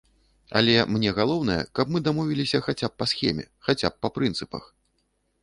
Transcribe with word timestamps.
Але 0.59 0.73
мне 0.93 1.11
галоўнае, 1.19 1.57
каб 1.79 1.91
мы 1.97 2.01
дамовіліся 2.07 2.63
хаця 2.69 2.87
б 2.95 3.03
па 3.03 3.09
схеме, 3.13 3.45
хаця 3.69 3.87
б 3.95 4.05
па 4.07 4.13
прынцыпах. 4.19 4.63